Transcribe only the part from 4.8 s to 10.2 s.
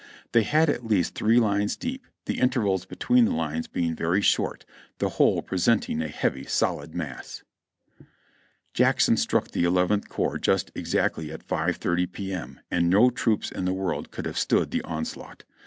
the whole presenting a heavy, solid mass." Jackson struck the Eleventh